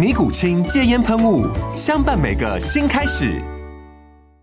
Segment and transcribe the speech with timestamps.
[0.00, 1.46] 尼古清戒烟喷雾，
[1.76, 3.38] 相伴每个新开始。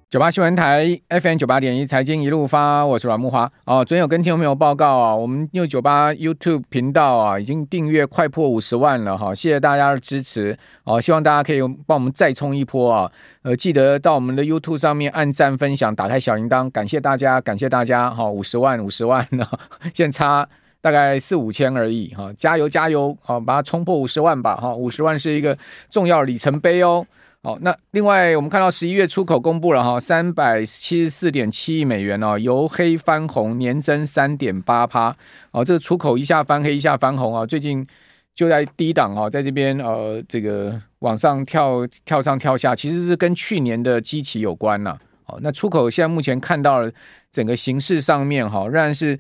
[0.08, 3.50] 九八新闻台 FM 九八点一财经一路发，我是阮慕驊。
[3.66, 13.12] 哦，昨天有跟听众朋友报告啊，我们六九八 YouTube 频道啊，已经订阅快破五十万了哈，谢谢大家的支持哦，希望大家可以帮我们再冲一波啊。
[13.42, 19.44] 呃，记得到我们的 YouTube 上面按赞、分享、打开小铃铛，感谢大家，感谢大家哈，五十万五十万呢，
[19.92, 20.48] 现在差。
[20.80, 25.58] 大概四五千而已哈，加油加油，好，把它冲破五十万吧哈，五十万是一个
[25.90, 27.06] 重要里程碑哦。
[27.44, 35.16] 好，那另外我们看到十一月出口公布了哈，三百七十四点七亿美元哦，由黑翻红，年增三点八趴。
[35.52, 37.86] 哦，这个出口一下翻黑，一下翻红啊，最近
[38.34, 44.98] 就在低档啊，在这边呃，这个往上跳，跳上跳下，其实是跟去年的基期有关呐。
[45.24, 46.92] 好，那出口现在目前看到了
[47.32, 49.18] 整个形势上面哈，仍然是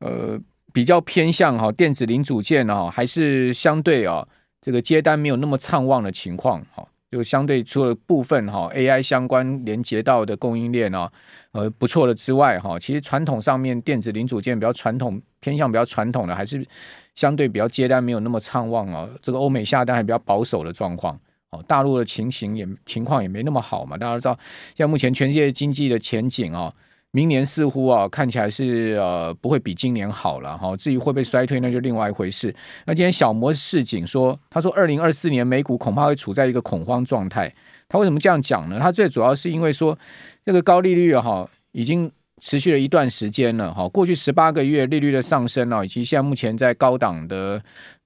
[0.00, 0.38] 呃。
[0.72, 4.26] 比较偏向哈电子零组件啊，还是相对啊
[4.60, 11.10] 这个接单没有那么畅旺的情况哈，就相对除了部分哈 AI 相关连接到的供应链啊，
[11.52, 16.66] 呃不错的之外哈，其实传统上面电子零组件比较传统偏向比较传统的，还是
[17.14, 19.08] 相对比较接单没有那么畅旺啊。
[19.22, 21.18] 这个欧美下单还比较保守的状况
[21.50, 23.96] 哦，大陆的情形也情况也没那么好嘛。
[23.96, 24.38] 大家都知道，
[24.76, 26.72] 现在目前全世界经济的前景啊。
[27.12, 32.54] 明年似乎啊看起来是呃不会比今年好了哈，至于会不会衰退那就另外一回事。
[32.86, 37.52] 那今天小摩市井说，他说二零二四年美股恐怕会处在一个恐慌状态。
[37.88, 38.78] 他为什么这样讲呢？
[38.78, 39.98] 他最主要是因为说
[40.44, 42.08] 这个高利率哈已经
[42.40, 47.60] 持续了一段时间了哈，过去十八个月利率的上升啊，以及现在目前在高档的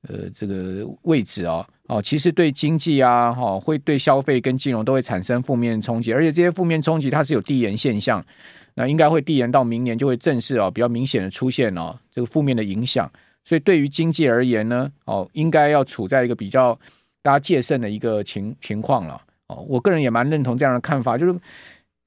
[0.08, 8.24] 呃这个位置啊，哦其实对经济啊哈会对消费跟金融都会产生负面冲击，而且这些负面冲击它是有递延现象。
[8.74, 13.10] 那应该会递延到明年，就会正式啊，比较明显的出现哦，这个负面的影响。
[13.44, 16.78] 所以对于经济而言呢，哦，应该要处在一个比较
[17.22, 19.20] 大家戒慎的一个情情况了。
[19.48, 21.38] 哦，我个人也蛮认同这样的看法，就是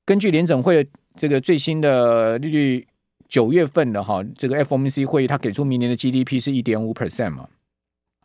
[0.05, 2.87] 根据联准会的这个最新的利率，
[3.29, 7.47] 九月份的哈，这个 FOMC 会议，它给出明年的 GDP 是一点五 percent 嘛。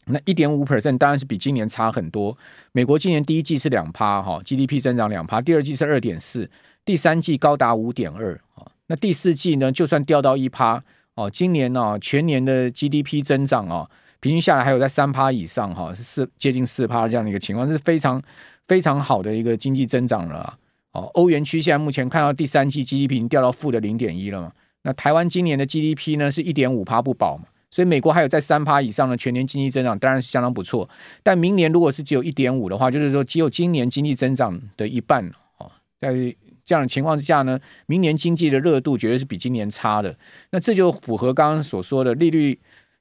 [0.07, 2.37] 那一点五 percent 当然是比今年差很多。
[2.73, 6.51] 美国今年第一季是两趴哈，GDP 增长两趴，第二季是二点四。
[6.85, 9.71] 第三季高达五点二啊，那第四季呢？
[9.71, 10.83] 就算掉到一趴
[11.15, 13.89] 哦，今年呢全年的 GDP 增长啊，
[14.19, 18.21] 平均下来还有在三趴以上哈，是四接近四趴这样的一个情况，是非常
[18.67, 20.59] 非常好的一个经济增长了
[20.91, 21.03] 哦。
[21.15, 24.53] 欧元区现在目前看到第三季 GDP 已经掉到负的零点一了嘛？
[24.83, 27.45] 那台湾今年的 GDP 呢是一点五趴不保嘛？
[27.71, 30.89] 所以美国还有在三趴以上的全年经济增长，当然是相当不错。
[31.23, 35.25] 但明年如果是只有一点五的话，就是说只有今年经济增长的一半
[35.59, 36.35] 哦，在。
[36.65, 40.17] 这样的情况之下呢，明年经济的热度绝对是比今年差的。
[40.51, 42.59] 那这就符合刚刚所说的利率，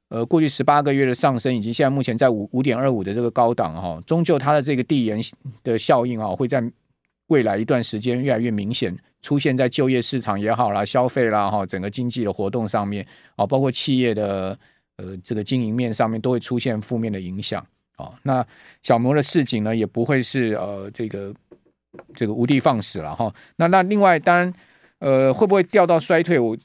[0.10, 5.20] 呃，过去十八个月的上升，以及现在目前在五五点二五的这个高档哈，终究它的这个递延
[5.64, 6.64] 的效应啊，会在
[7.28, 13.06] 未来一段时间越来越明显，出现在就业市场也好啦，消费啦哈，整个经济的活动上面
[13.36, 14.58] 啊，包括企业的
[14.98, 18.12] 呃这个经营面上面都会出现负面的影响啊。
[18.24, 18.46] 那
[18.82, 21.32] 小摩的市井呢，也不会是呃这个。
[22.16, 24.54] 这个无的放矢了哈，那那另外当然，
[25.00, 26.38] 呃，会不会掉到衰退？
[26.40, 26.56] 我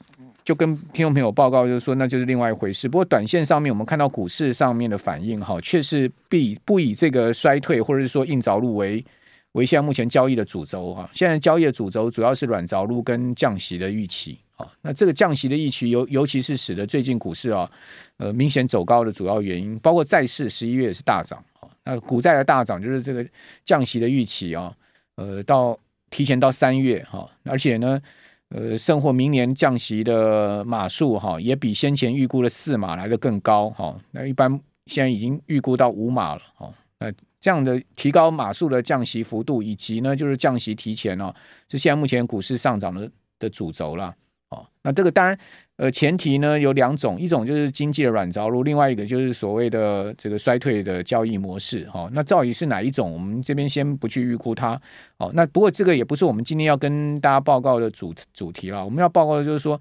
[0.43, 2.87] 就跟听众朋友报告，就是说那就是另外一回事。
[2.87, 9.03] 不过短线上面，我们看到股市上面的反应哈，确实必不以这个衰退或者是说硬着陆为
[9.51, 11.09] 为现在目前交易的主轴哈。
[11.13, 14.65] 现在交易的主轴主要是软着陆跟降息的预期啊。
[14.81, 17.69] 那这个降息的预期尤尤其是使得最近股市啊，
[18.15, 21.67] 呃，明显走高的主要原因，包括债市十一月也是大涨啊。
[21.83, 23.25] 那股债的大涨就是这个
[23.65, 24.73] 降息的预期啊。
[25.17, 25.77] 呃，到
[26.09, 28.01] 提前到三月哈，而且呢，
[28.49, 33.99] 呃，甚或明年降息的码数哈，也比先前预估的四码来的更高哈。
[34.11, 34.49] 那一般
[34.85, 36.73] 现在已经预估到五码了哈。
[36.99, 41.33] 那这样的提高码数的降息幅度，以及呢就是降息提前哦，
[41.69, 44.15] 是现在目前股市上涨的的主轴了。
[44.49, 45.37] 哦，那这个当然，
[45.75, 51.83] 呃，前提呢有两种，一种就是经济的软着陆，另外一个就是所谓的这个衰退的交易模式。
[51.89, 53.11] 哈、哦，那到底是哪一种？
[53.11, 54.79] 我们这边先不去预估它。
[55.17, 58.85] 哦，那不过这个也不是我们今天要跟大家报告的主主题了。
[58.85, 59.77] 我们要报告的就是说，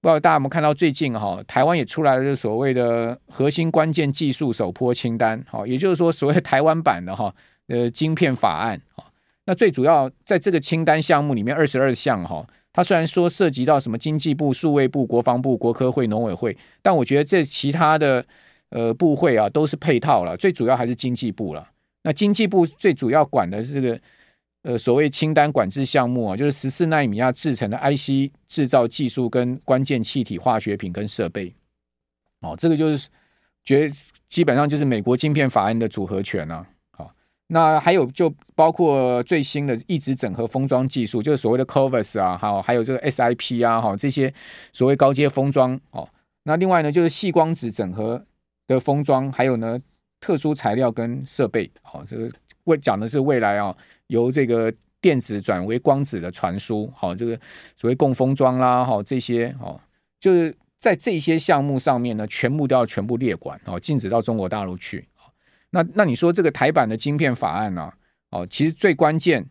[0.00, 5.44] 不知道大家有没有看到最近哈、哦，台湾也出来了，就所谓的核心关键技术首波清单。
[5.46, 7.34] 好、哦，也就是说所谓台湾版的哈、哦，
[7.66, 8.80] 呃，晶片法案。
[8.96, 9.04] 哦，
[9.44, 12.46] 那最主要在这个清单项目里面，二十二项哈。
[12.72, 18.24] 哦它虽然说涉及到什么经济部、数位部、国防部、国科会、农委会，但我觉得这其他的
[18.68, 21.68] 呃部会啊都是配套了，最主要还是经济部了。
[22.04, 24.00] 那经济部最主要管的是这个
[24.62, 31.52] 呃所谓清单管制项目啊，就是十四奈米亚制程的 IC 制造技术跟关键气体化学品跟设备。
[32.42, 33.08] 哦，这个就是
[33.64, 33.94] 觉得
[34.28, 36.64] 基本上就是美国晶片法案的组合拳啊。
[37.52, 44.32] 那还有就包括最新的一直整合封装技术，就是所谓的 CoVerS 啊，好，还有这个 SIP 啊，哈，这些
[44.72, 46.08] 所谓高阶封装哦。
[46.44, 48.24] 那另外呢，就是细光子整合
[48.68, 49.76] 的封装，还有呢，
[50.20, 52.30] 特殊材料跟设备，好，这个
[52.64, 53.76] 未讲的是未来啊，
[54.06, 57.36] 由这个电子转为光子的传输，好，这个
[57.76, 59.78] 所谓共封装啦，哈，这些哦，
[60.20, 65.04] 就是在这些项目上面呢，全部都要全部列管哦，禁止到中国大陆去。
[65.70, 67.94] 那那你说这个台版的晶片法案呢、啊？
[68.30, 69.44] 哦，其实最关键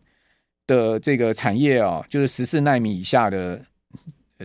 [0.66, 3.60] 的这个产业啊，就是十四纳米以下的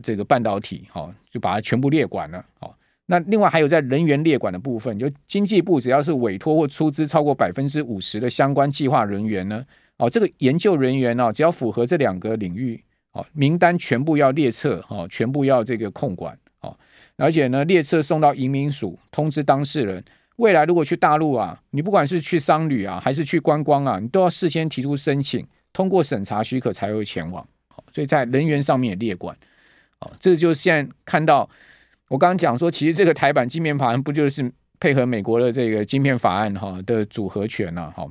[0.04, 2.46] 这个半导体，哦，就把它全部列管了。
[2.60, 2.74] 哦，
[3.06, 9.66] 那另外还有在人员列管的部分，就经济部只要是委托或出资超过百分之五十的相关计划人员呢，
[9.98, 12.84] 哦，这个研究人员呢、只要符合这两个领域，
[13.14, 16.78] 哦，名单全部要列册，哦，全部要这个控管，哦，
[17.16, 20.04] 而且呢，列册送到移民署通知当事人。
[20.38, 27.48] 未来如果去大陆啊，你不管是去商旅啊，还是去观光啊，你都要事先提出申请，通过审查许可才会前往。
[27.94, 29.36] 所以在人员上面也列管。
[30.00, 31.50] 哦，这就是现在看到
[32.10, 37.94] 我刚刚讲说，其实这个台版晶片法案不就是配合美国的这个晶片法案哈的组合拳呢？
[37.96, 38.06] 哈，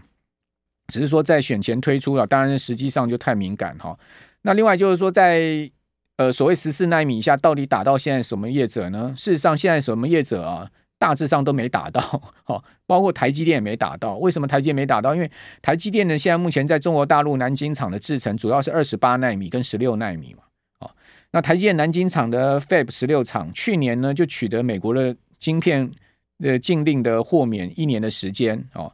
[0.89, 3.99] 只是说在选前推出了，当然实际上就太敏感哈。
[4.41, 5.71] 那另外就是说，在
[6.17, 9.13] 呃所谓十四奈米以下，到底打到现在什么业者呢？
[9.17, 10.71] 事实上，现在什么业者啊？
[10.99, 12.01] 大致上都没打到，
[12.47, 14.17] 哦，包括台积电也没打到。
[14.17, 15.15] 为什么台积电没打到？
[15.15, 15.31] 因为
[15.61, 20.43] 台积电呢，现在目前在中国大陆南京厂的制程主要是二十八纳米跟十六纳米嘛。
[20.79, 20.91] 哦，
[21.31, 25.91] 那台积电南京厂的 Fab 十六厂去年呢就取得美国的晶片
[26.39, 28.91] 的禁令的豁免一年的时间哦。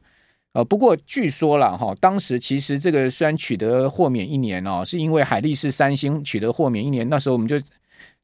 [0.53, 7.57] 呃，不过据说了哈，当时其实这个虽然取得豁免一年哦，是因为海力士、三星取得豁免一年，那时候我们就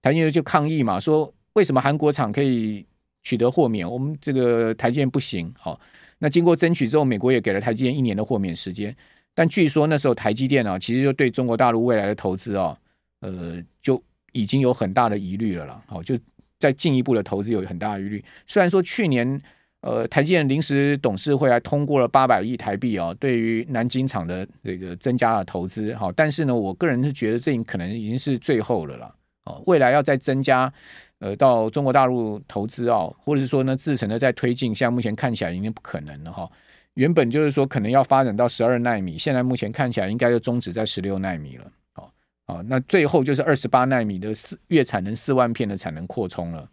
[0.02, 2.84] 台积电就抗议嘛，说为什么韩国厂可以。
[3.26, 5.52] 取得豁免，我们这个台积电不行。
[5.58, 5.80] 好，
[6.20, 8.94] 那经过争取之后，美国也给了台积电一年的豁免时间。
[9.34, 12.78] 但据说那时候台积电啊，其实就对中国大陆未来的投资啊，
[13.22, 14.00] 呃，就
[14.30, 15.82] 已经有很大的疑虑了啦。
[15.88, 16.16] 好，就
[16.60, 18.24] 在进一步的投资有很大的疑虑。
[18.46, 19.42] 虽然说去年
[19.80, 25.92] 呃，台积电临时董事会还通过了八百亿台币啊，对于南京厂的这个增加了投资。
[25.96, 29.12] 好，但是呢，我个人是觉得这可能已经是最后了啦。
[29.46, 30.72] 哦，未来要再增加。
[31.18, 36.46] 呃，到中国大陆投资啊，或者是说呢，制程的在推进，现在目前看起来已经不可能了哈。
[36.92, 41.72] 原本就是说可能要发展到十二奈米，现在目前看起来应该就终止在十六奈米了。
[41.94, 42.12] 好，
[42.46, 46.68] 好，那最后就是二十八奈米的四月产能四万片的产能扩充了。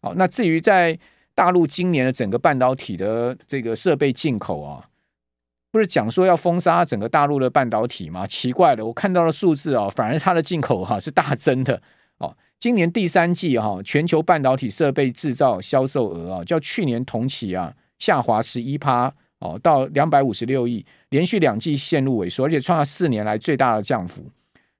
[0.00, 0.98] 好，那至于在
[1.32, 4.84] 大陆今年的整个半导体的这个设备进口啊，
[5.72, 8.26] 不是讲说要封杀整个大陆的半导体吗？
[8.26, 11.80] 奇怪了，我看到的数字啊，反而它的进口哈是大增的。
[12.18, 24.22] 哦，今年第三季哈，全球半导体设备制造销售额啊，较去年同期啊下滑十一趴哦，到两百五十六亿，连续两季陷入萎缩，而且创下四年来最大的降幅。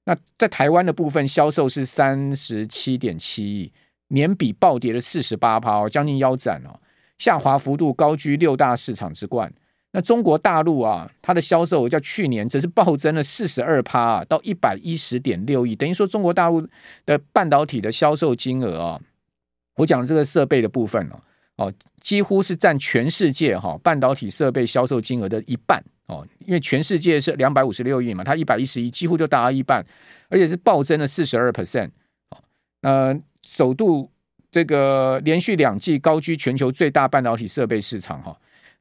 [0.04, 3.72] 那在台湾的部分销售是三十七点七亿，
[4.08, 6.78] 年比暴跌了四十八趴哦，将近腰斩哦，
[7.16, 9.50] 下滑幅度高居六大市场之冠。
[9.94, 16.66] 那中国大陆啊，它的销售叫去年只是暴增了四十二趴，到一百一十点六亿，等于说中国大陆
[17.04, 19.00] 的半导体的销售金额啊，
[19.76, 21.20] 我讲这个设备的部分哦，
[21.66, 29.84] 哦，几乎是占全世界哈半导体设备销售金额的一半哦，因为全世界是两百五十六亿嘛，它一百一十一，几乎就达到一半，
[30.30, 31.90] 而且是暴增了四十二 percent，
[32.80, 34.10] 呃，首度
[34.50, 38.34] 这个连续两季高居全球最大半导体设备市场哈。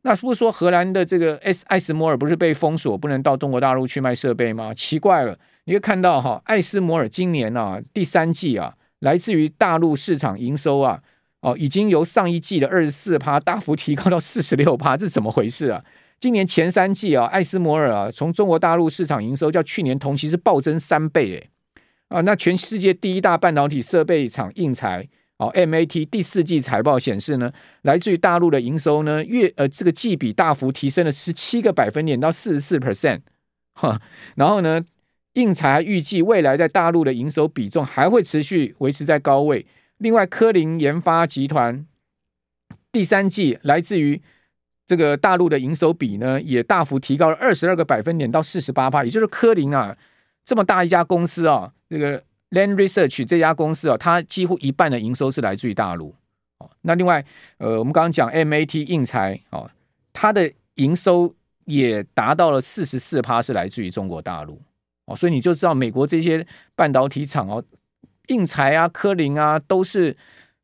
[0.03, 4.73] 那不是说荷兰的这个 S 艾斯摩尔不是被封锁，不能到中国大陆去卖设备吗？
[4.73, 11.01] 奇怪了，你会看到哈，艾斯摩尔今年啊第三季啊，来自于大陆市场营收啊，
[11.41, 15.83] 哦，已经由上一季的二十四趴大幅提高到四十六趴，这怎么回事啊？
[16.19, 22.17] 今年前三季啊，艾斯摩尔啊，从中国大陆市场营收较去年同期是暴增三倍，哎。
[22.17, 25.07] 啊，那全世界第一大半导体设备厂应材
[25.41, 33.21] 哦，MAT 第四季财报显示呢，来自于大陆的营收呢，月呃这个季比大幅提升了十七个百分点到四十四 percent，
[33.73, 33.99] 哈，
[34.35, 34.85] 然后呢，
[35.33, 39.65] 应材预计未来在大陆的营收比重还会持续维持在高位。
[39.97, 41.87] 另外，科林研发集团
[42.91, 44.21] 第三季来自于
[44.85, 49.97] 这个大陆的营收比呢，也大幅提高了二十二个百分点到四十八趴，也就是科林啊。
[50.45, 52.21] 这么大一家公司啊，这个
[52.51, 56.13] Land Research 这家公司啊，它几乎一半的营收是来自于大陆。
[56.59, 57.23] 哦，那另外，
[57.57, 59.69] 呃，我们刚刚讲 MAT 应材哦，
[60.13, 61.33] 它的营收
[61.65, 64.61] 也达到了四十四趴，是来自于中国大陆。
[65.05, 67.63] 哦，所以你就知道美国这些半导体厂哦，
[68.27, 70.15] 应材啊、科林啊，都是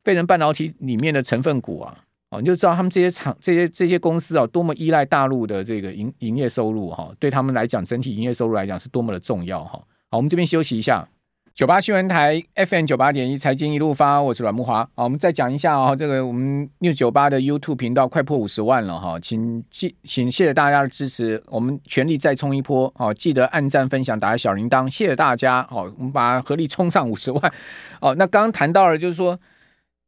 [0.04, 1.96] 费城半导体里面的成分股啊。
[2.30, 9.82] 哦，你就知道他们这些厂、这些这些公司啊，多么依赖大陆的这个营营业收入哈，对他们来讲，整体营业收入来讲是多么的重要哈。
[10.10, 11.08] 好，我们这边休息一下。
[11.58, 14.88] 九八新闻台 FM 九八点一财经一路发，我是阮慕华。
[14.94, 25.66] 好，我们再讲一下哦，这个我们 new 九八的 YouTube 频道快破五十万了哈，请记，请谢谢大家的支持，我们全力再冲一波哦，记得按赞、分享、打个小铃铛，谢谢大家。
[25.68, 27.52] 好，我们把合力冲上五十万。
[28.00, 29.36] 哦，那刚刚谈到了，就是说。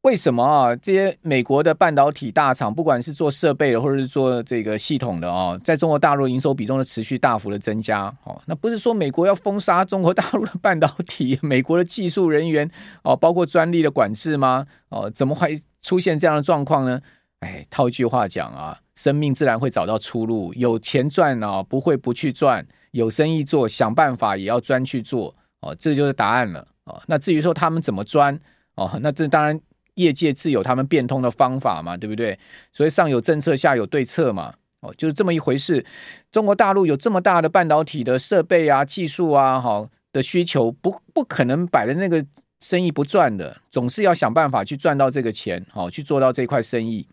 [0.02, 0.74] 为什么啊？
[0.76, 8.06] 这些美国的半导体大厂，不管是做设备的，或者是做这个系统的啊，在中国大陆营收比重的持续大幅的增加。
[8.24, 12.68] 哦，那不是说美国要封杀中国大陆的半导体， 美国的技术人员
[13.02, 14.66] 哦，包括专利的管制吗？
[14.88, 16.98] 哦，怎么会出现这样的状况呢？
[17.40, 20.54] 哎，套一句话讲啊，生命自然会找到出路。
[20.54, 25.34] 有钱赚啊，不会不去赚；有生意做，想办法也要钻去做。
[25.60, 26.66] 哦，这就是答案了。
[26.84, 28.40] 哦，那至于说他们怎么钻？
[28.76, 29.60] 哦，那这当然。
[29.94, 32.38] 业界自有他们变通的方法嘛，对不对？
[32.72, 34.54] 所以上有政策，下有对策嘛。
[34.80, 35.84] 哦，就是这么一回事。
[36.32, 42.24] 中国大陆有这么大的半导体的设备啊、技术啊，好的需求，不不可能摆在那个
[42.60, 47.06] 生意不赚的，总是要想办法去赚到这个钱，好去做到这块生意。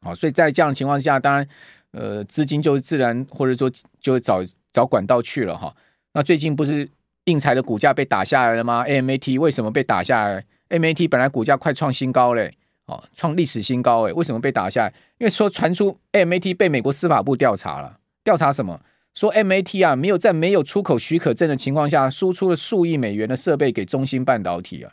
[0.00, 1.46] 好，所以在这样的情况下，当然，
[1.90, 5.74] 呃，资金就自然或者说就找找管道去了哈。
[6.14, 6.88] 那最近不是
[7.24, 12.52] 应材的股价被打下来了吗？AMAT 为什么被打下来？MAT 本来股价快创新高嘞，
[12.86, 14.92] 哦，创历史新高诶，为什么被打下来？
[15.18, 18.80] 因为说传出 MAT 被美国司法部调查了，调查什么？
[19.14, 24.92] 说 MAT 啊，没有在没有出口许可证的情况下，输出了数亿美元的设备给中芯半导体啊。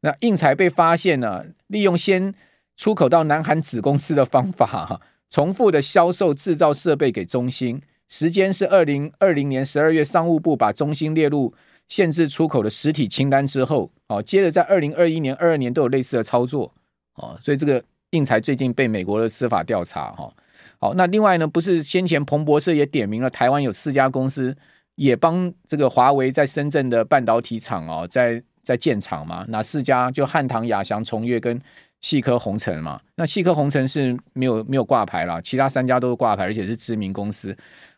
[0.00, 2.32] 那应材被发现呢，利用先
[2.76, 11.52] 出口到南韩子公司的方法，哈，重复的销售制造设备给中芯，时间是二零二零年十二月，商务部把中芯列入。
[11.88, 16.72] 限制出口的实体清单之后，哦，接着在二零二一年、二二年都有类似的操作，
[17.14, 20.32] 哦，所以这个应材最近被美国的司法调查，哈，
[20.78, 24.56] 好，那另外呢，不是先前彭博社也点名了台湾有四家公司
[24.96, 29.44] 也帮这个华为在深圳的半导体厂哦，在在建厂嘛？
[29.48, 30.10] 哪四家？
[30.10, 31.60] 就汉唐、亚翔、崇越跟
[32.00, 33.00] 细科宏成嘛？
[33.14, 37.56] 那细科宏成是没有没有挂牌了，其他三家都是挂牌，而且是知名公司。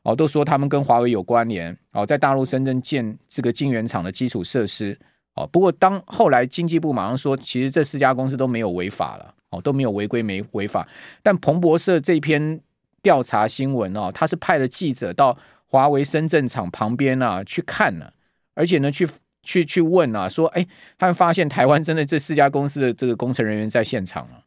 [0.09, 4.99] 哦，都说他们跟华为有关联哦，在大陆深圳建这个晶圆厂的基础设施
[5.35, 5.47] 哦。
[5.53, 10.89] 不过当后来经济部马上说，其实这四家公司都没有违法了哦，都没有违规没违法。
[11.23, 12.59] 但彭博社这篇
[13.03, 15.37] 调查新闻哦，他是派了记者到
[15.67, 18.11] 华为深圳厂旁边啊去看呢，
[18.55, 19.07] 而且呢去
[19.43, 24.41] 去去问啊，说哎，他们发现台湾真的这四家公司的这个工程人员在现场啊。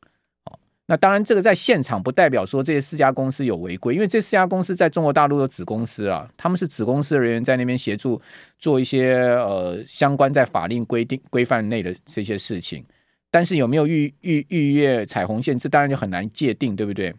[0.92, 8.22] 那当然，这个在现场不代表说这些四家公司有违规，因为这四家公司在中国大陆有子公司啊，他们是子公司的人员在那边协助
[8.60, 12.84] 做一些呃相关在法令规定规范内的这些事情。
[13.30, 17.16] 但是有没有逾逾逾越彩虹线，这当然就很难界定，对不对？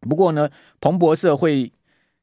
[0.00, 1.70] 不过呢，彭博社会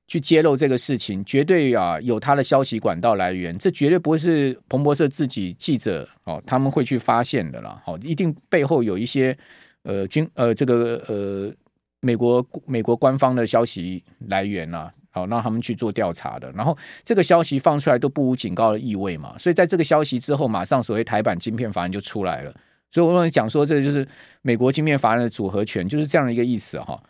[0.09, 9.37] 去揭露这个事情，绝对啊有他的消息管道来源，这绝对不会是彭博社自己记者哦他们会去发现的啦，好，一定背后有一些。
[9.83, 11.53] 呃，军呃，这个呃，
[12.01, 16.51] 美国美国官方的消息来源呐、啊，好让他们去做调查的。
[16.53, 22.53] 然后这个消息放出来都不无警告的意味嘛，所以在这个消息之后，马上所谓台版晶片法案就出来了。
[22.91, 24.07] 所以我们讲说，这就是
[24.41, 27.01] 美国晶片法案的组合拳，就是这样一个意思哈。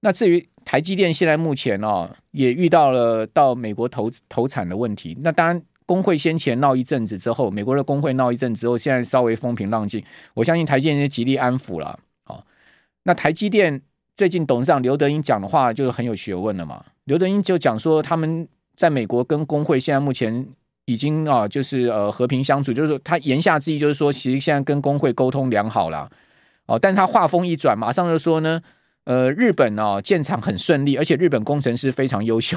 [0.00, 5.16] 那至于台积电现在目前哦，也遇到了到美国投投产的问题。
[5.20, 11.98] 那当然，工会先前闹一阵子之后，美国的工会闹一阵之后，现在稍微风平浪静，我相信台积电就极力安抚了。
[13.04, 13.80] 那台积电
[14.16, 16.84] 最近董事长刘德英讲的话就是很有学问了嘛。
[17.04, 20.46] 刘德英就讲说，他们在美国跟工会现在目前
[20.84, 26.10] 已经啊，就是呃和平相处，就是说他言下之意就是说，其实现在跟工会沟通良好了。
[26.66, 28.60] 哦，但他话锋一转，马上就说呢，
[29.04, 32.56] 呃，日本哦建厂很顺利，而且日本工程师非常优秀。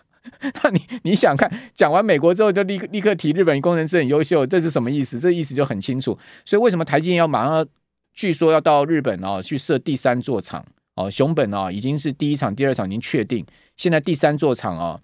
[0.62, 5.18] 那你你想看，讲完美国之后就立刻立刻提日本工程师很优秀，这是什么意思？
[5.18, 6.16] 这意思就很清楚。
[6.44, 7.66] 所以为什么台积电要马上
[8.12, 10.64] 据说要到日本哦去设第三座厂
[10.96, 11.10] 哦？
[11.10, 13.44] 熊本哦已经是第一厂、第二厂已经确定，
[13.76, 15.00] 现在第三座厂哦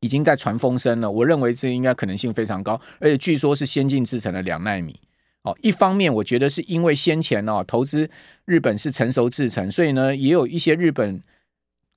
[0.00, 1.10] 已经在传风声了。
[1.10, 4.98] 我认为这应该可能性非常高，而且据说是先进制程的两奈米。
[5.42, 8.08] 哦，一方面我觉得是因为先前哦投资
[8.44, 11.20] 日本是成熟制程，所以呢也有一些日本。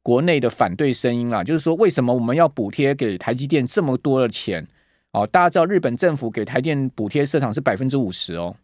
[0.04, 4.68] 国内的反对声音啊，就是说，为什么我们要补贴给台积电这么多的钱？
[5.12, 8.56] 哦，大家知道日本政府给台电补贴设厂是百分之五十哦，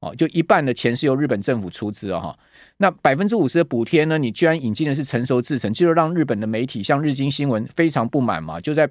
[0.00, 2.20] 哦，就一半的钱是由日本政府出资哦。
[2.20, 2.38] 哈。
[2.76, 8.88] 那百分之五十的补贴呢，你居然引进的是成熟制程，就是让日本的媒体像日经新闻非常不满嘛，就在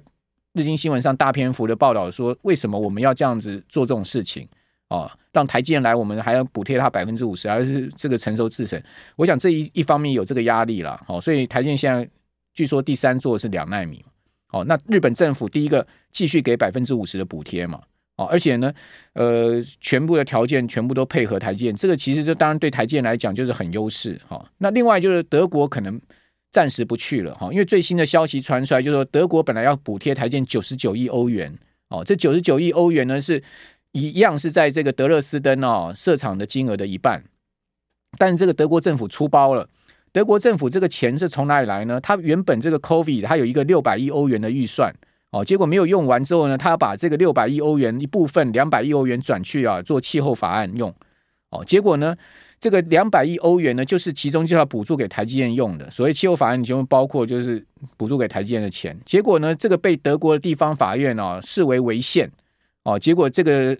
[0.52, 4.46] 日经新闻上大篇幅的报道说，为什么我们要这样子做这种事情？
[4.88, 8.82] 哦，让台积电来，我们还要补贴他百分之五十，还是这个成熟制程？
[9.16, 12.08] 我想这一一方面有这个压力了，哦，所以台积电现在
[12.54, 14.02] 据说第三座是两纳米，
[14.50, 17.82] 哦，那日本政府第一个继续给百分之五十的补贴嘛，
[18.18, 18.70] 哦，而且呢，
[19.14, 24.44] 呃，全部的条件全部都配合台积电，这个其实就当然对台积电来讲就是很优势，哈、哦。
[24.58, 25.98] 那另外就是德国可能
[26.52, 31.56] 暂时不去了，哈、哦，因为最新的消息传出来，就是说德国本来要补贴台建九十九亿欧元，
[31.88, 33.42] 哦，这九十九亿欧元呢是。
[33.92, 37.24] 一样是在这个德勒斯登哦设厂的金额的一半，
[38.18, 39.66] 但是这个德国政府出包了。
[40.12, 41.98] 德国政府这个钱是从哪里来呢？
[41.98, 44.94] 他原本这个 COVID 它有一个六百亿欧元的预算
[45.30, 50.94] 哦，结果没有用完之后呢，他把这个六百亿欧元一部分两百亿欧元转去啊做气候法案用。
[51.50, 52.16] 哦，结果呢
[52.60, 57.64] 这个两百亿欧元呢就是其中就要补助给台积电用的，所谓气候法案就包括就是
[57.96, 62.30] 补助给台积电的钱，结果呢这个被德国的地方法院哦视为违宪。
[62.84, 63.76] 哦，结果这个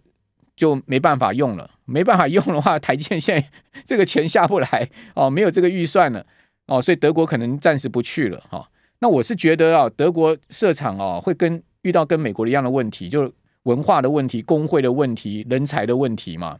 [0.55, 3.49] 就没办法用了，没办法用的话，台积电现在
[3.87, 4.87] 这个钱下不来。
[5.15, 6.27] 哦，没有这个预算了。
[6.67, 8.67] 哦，所以德国可能暂时不去了哈、哦。
[9.01, 16.59] 那我是觉得啊，德国设厂哦，会跟遇到跟美国一样的问题，就是文化的问题、工会的问题、人才的问题嘛，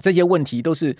[0.00, 0.96] 这些问题都是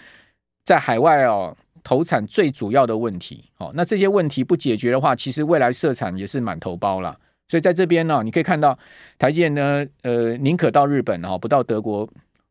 [0.64, 3.44] 在海外哦投产最主要的问题。
[3.57, 7.18] 哦，那这些问题不解决的话，其实未来设厂也是满头包了。
[7.49, 8.79] 所以在这边呢，你可以看到
[9.18, 12.09] 台积电呢，呃，宁可到日本哈，不到德国，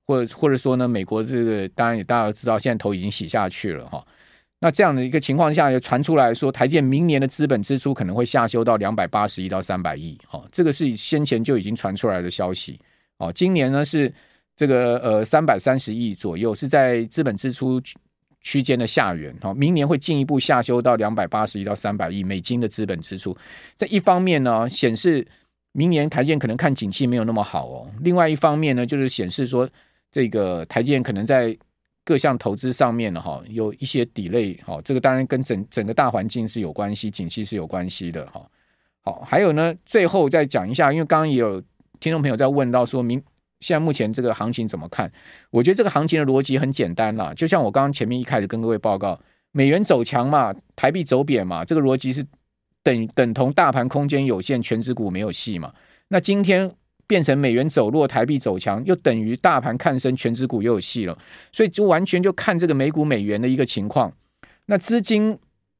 [0.08, 4.04] 或者或者说呢，美国这个当然也大家都知道，现在头已经洗下去了哈。
[4.60, 12.80] 那这样的一个情况下，又传出来说，台建明年的资本支出可能会下修到两百八十亿到三百亿，哈，这个是先前就已经传出来的消息。
[13.18, 14.14] 哦，今年呢是
[14.56, 17.82] 这个呃三百三十亿左右，是在资本支出。
[18.42, 23.36] 区间的下缘，哈，明年会进一步下修到两百八十亿到三百亿美金的资本支出。
[23.78, 25.28] 这一方面呢，显示
[25.74, 27.86] 明年台建可能看景气没有那么好哦。
[28.00, 29.70] 另外一方面呢，就是显示说
[30.10, 31.56] 这个台建可能在
[32.10, 38.42] 各项投资上面呢，哈，有一些抵赖哈，这个当然跟整整个大环境是有关系，景气是有关系的，哈。
[39.02, 41.62] 好，还有呢，最后再讲一下，因为刚刚也有
[42.00, 43.22] 听众朋友在问到说明。
[43.60, 45.12] 现在目前这个行情怎么看？
[45.52, 49.20] 我觉得这个行情的逻辑很简单啦，就像我刚刚前面一开始跟各位报告，
[49.52, 52.26] 美元走强嘛，台币走贬嘛，这个逻辑是
[52.82, 55.72] 等等同大盘空间有限，权值股没有戏嘛。
[56.08, 56.72] 那今天
[57.10, 61.18] 变成美元走弱，台币走强，又等于大盘看升，权值股又有戏了。
[61.52, 64.14] 所以就完全就看这个美股美元的一个情况。
[64.68, 65.36] 那资金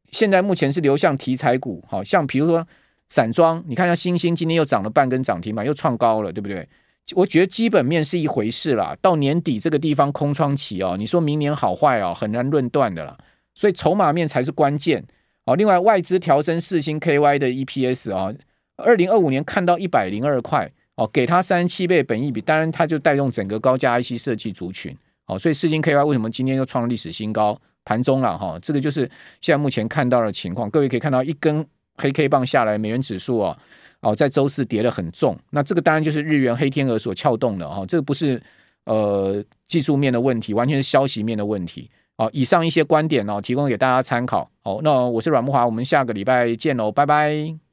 [0.10, 2.68] 现在目前是流向题材股，好像比如说
[3.10, 6.68] 散装，你看像星星今天又涨了半根涨停板，又创高了，对不对？
[7.14, 13.16] 我觉得基本面是一回事啦，到年底这个地方空窗期哦，你说明年好坏哦，很难论断的啦。
[13.54, 15.06] 所以筹码面才是关键
[15.46, 15.56] 哦。
[15.56, 18.34] 另外，外资调升四星 KY 的 EPS 啊，
[18.78, 24.96] 二零二五年看到一百零二块哦，给它三十七倍本益比，当然它就带动整个高价 IC 设计族群
[25.28, 25.40] 哦。
[25.40, 27.60] 所以世金 KY 为什么今天又创了历史新高？
[27.86, 29.10] 盘中了哈，这个就是
[29.42, 30.70] 现在目前看到的情况。
[30.70, 33.58] 各位可以看到一根黑 K 棒下来，美元指数啊。
[34.02, 38.42] 哦，在周四跌得很重，那这个当然就是日元黑天鹅所撬动的哈，这个不是
[38.86, 41.90] 呃技术面的问题，完全是消息面的问题。
[42.16, 44.50] 哦，以上一些观点哦，提供给大家参考。
[44.62, 47.69] 好，那我是阮慕华，我们下个礼拜见喽，拜拜。